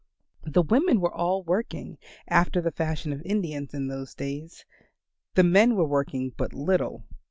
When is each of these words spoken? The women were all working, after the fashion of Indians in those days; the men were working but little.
The 0.45 0.63
women 0.63 0.99
were 0.99 1.13
all 1.13 1.43
working, 1.43 1.99
after 2.27 2.59
the 2.59 2.71
fashion 2.71 3.13
of 3.13 3.21
Indians 3.21 3.71
in 3.71 3.85
those 3.87 4.15
days; 4.15 4.65
the 5.35 5.43
men 5.43 5.75
were 5.75 5.85
working 5.85 6.33
but 6.35 6.55
little. 6.55 7.05